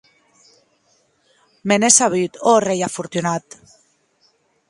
Me 1.67 1.75
n’è 1.77 1.91
sabut, 1.97 2.33
ò 2.51 2.53
rei 2.65 2.81
afortunat! 2.87 3.45